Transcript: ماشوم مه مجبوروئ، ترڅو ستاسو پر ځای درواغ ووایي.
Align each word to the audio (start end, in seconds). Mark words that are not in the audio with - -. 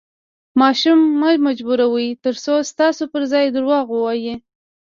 ماشوم 0.59 0.99
مه 1.21 1.29
مجبوروئ، 1.47 2.09
ترڅو 2.25 2.53
ستاسو 2.71 3.03
پر 3.11 3.21
ځای 3.31 3.45
درواغ 3.55 3.85
ووایي. 3.91 4.35